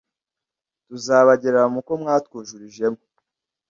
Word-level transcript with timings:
tuzabagerera 0.87 1.63
mu 1.73 1.79
ko 1.87 1.93
mwatwujurijemo 2.01 3.01